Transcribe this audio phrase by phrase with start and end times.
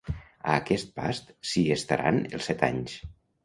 [0.13, 3.01] A aquest past s'hi estaran els set anys.